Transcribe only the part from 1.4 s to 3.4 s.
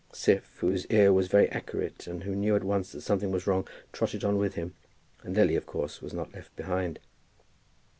accurate, and who knew at once that something